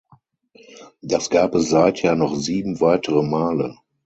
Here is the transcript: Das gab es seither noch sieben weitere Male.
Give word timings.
Das 1.03 1.29
gab 1.29 1.53
es 1.53 1.69
seither 1.69 2.15
noch 2.15 2.33
sieben 2.33 2.79
weitere 2.81 3.21
Male. 3.21 3.77